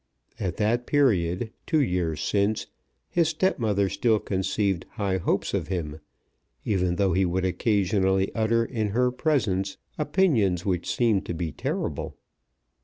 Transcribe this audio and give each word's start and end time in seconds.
At 0.39 0.57
that 0.57 0.87
period, 0.87 1.51
two 1.67 1.79
years 1.79 2.21
since, 2.21 2.65
his 3.07 3.29
stepmother 3.29 3.87
still 3.87 4.17
conceived 4.17 4.87
high 4.93 5.17
hopes 5.19 5.53
of 5.53 5.67
him, 5.67 5.99
even 6.65 6.95
though 6.95 7.13
he 7.13 7.23
would 7.23 7.45
occasionally 7.45 8.33
utter 8.33 8.65
in 8.65 8.87
her 8.97 9.11
presence 9.11 9.77
opinions 9.99 10.65
which 10.65 10.91
seemed 10.91 11.27
to 11.27 11.35
be 11.35 11.51
terrible. 11.51 12.17